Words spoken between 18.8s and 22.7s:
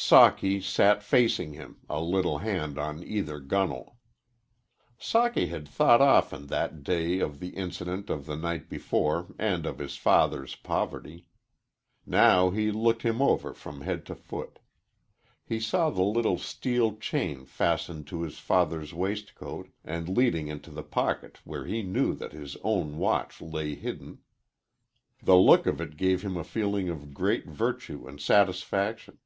waistcoat and leading into the pocket where he knew that his